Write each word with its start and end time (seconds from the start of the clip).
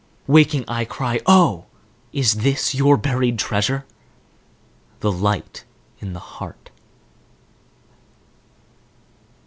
Waking, 0.25 0.65
I 0.67 0.83
cry 0.83 1.19
"Oh, 1.27 1.65
is 2.11 2.37
this 2.37 2.73
your 2.73 2.97
buried 2.97 3.37
treasure? 3.37 3.85
The 5.01 5.11
light 5.11 5.63
in 5.99 6.13
the 6.13 6.19
heart." 6.41 6.71